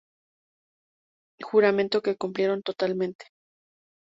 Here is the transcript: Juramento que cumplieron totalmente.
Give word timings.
Juramento 1.43 2.01
que 2.01 2.17
cumplieron 2.17 2.63
totalmente. 2.63 3.27